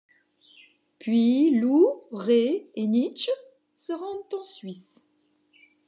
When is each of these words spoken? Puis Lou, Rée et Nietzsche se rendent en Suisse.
Puis 0.97 1.51
Lou, 1.59 1.85
Rée 2.11 2.67
et 2.73 2.87
Nietzsche 2.87 3.29
se 3.75 3.93
rendent 3.93 4.33
en 4.33 4.43
Suisse. 4.43 5.07